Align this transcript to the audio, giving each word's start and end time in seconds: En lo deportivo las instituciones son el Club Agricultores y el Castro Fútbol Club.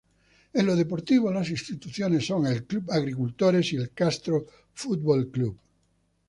En 0.53 0.65
lo 0.65 0.75
deportivo 0.75 1.31
las 1.31 1.51
instituciones 1.51 2.25
son 2.25 2.47
el 2.47 2.65
Club 2.65 2.89
Agricultores 2.91 3.71
y 3.71 3.75
el 3.75 3.91
Castro 3.91 4.47
Fútbol 4.73 5.29
Club. 5.29 5.59